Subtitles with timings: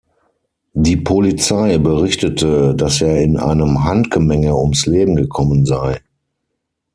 [0.73, 6.01] Die Polizei berichtete, dass er in einem „Handgemenge“ ums Leben gekommen sei.